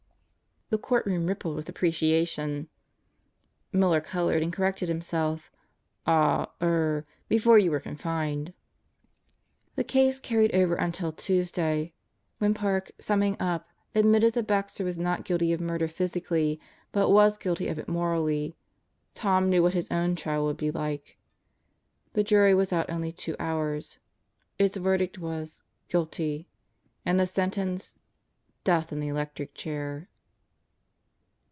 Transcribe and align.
The 0.73 0.77
courtroom 0.77 1.27
rippled 1.27 1.57
with 1.57 1.67
appreciation. 1.67 2.69
Miller 3.73 3.99
colored 3.99 4.41
and 4.41 4.53
corrected 4.53 4.87
himself: 4.87 5.51
"Ah 6.07 6.49
er 6.61 7.05
before 7.27 7.59
you 7.59 7.71
were 7.71 7.81
confined." 7.81 8.53
The 9.75 9.83
case 9.83 10.17
carried 10.17 10.55
over 10.55 10.75
until 10.75 11.11
Tuesday. 11.11 11.93
When 12.37 12.53
Park, 12.53 12.91
summing 13.01 13.35
up, 13.37 13.67
admitted 13.93 14.33
that 14.35 14.47
Baxter 14.47 14.85
was 14.85 14.97
not 14.97 15.25
guilty 15.25 15.51
of 15.51 15.59
murder 15.59 15.89
physically, 15.89 16.57
but 16.93 17.09
was 17.09 17.37
guilty 17.37 17.67
of 17.67 17.77
it 17.77 17.89
morally, 17.89 18.55
Tom 19.13 19.49
knew 19.49 19.61
what 19.63 19.73
his 19.73 19.91
own 19.91 20.15
trial 20.15 20.45
would 20.45 20.55
be 20.55 20.71
like. 20.71 21.17
The 22.13 22.23
jury 22.23 22.55
was 22.55 22.71
out 22.71 22.89
only 22.89 23.11
two 23.11 23.35
hours. 23.39 23.99
Its 24.57 24.77
verdict 24.77 25.17
was 25.19 25.63
"guilty," 25.89 26.47
and 27.05 27.19
the 27.19 27.27
sentence: 27.27 27.97
"Death 28.63 28.93
in 28.93 29.01
the 29.01 29.09
electric 29.09 29.53
chair." 29.53 30.07